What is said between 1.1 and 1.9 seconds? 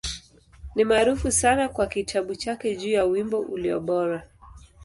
hasa kwa